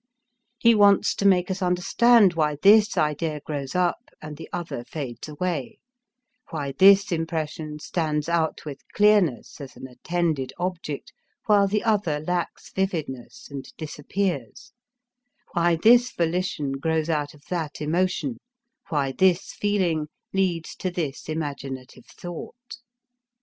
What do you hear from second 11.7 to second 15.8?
other lacks vividness and disappears, why